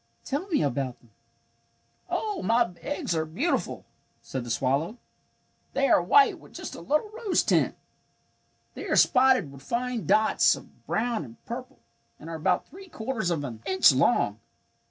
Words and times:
Tell 0.25 0.47
me 0.47 0.63
about 0.63 0.99
them." 0.99 1.11
"Oh, 2.09 2.41
my 2.41 2.71
eggs 2.81 3.15
are 3.15 3.23
beautiful," 3.23 3.85
said 4.23 4.43
the 4.43 4.49
swallow. 4.49 4.97
"They 5.73 5.87
are 5.89 6.01
white 6.01 6.39
with 6.39 6.53
just 6.55 6.73
a 6.73 6.81
little 6.81 7.11
rose 7.11 7.43
tint. 7.43 7.75
They 8.73 8.87
are 8.87 8.95
spotted 8.95 9.51
with 9.51 9.61
fine 9.61 10.07
dots 10.07 10.55
of 10.55 10.87
brown 10.87 11.23
and 11.23 11.45
purple, 11.45 11.77
and 12.19 12.31
are 12.31 12.35
about 12.35 12.65
three 12.67 12.87
quarters 12.89 13.29
of 13.29 13.43
an 13.43 13.61
inch 13.67 13.91
long. 13.91 14.39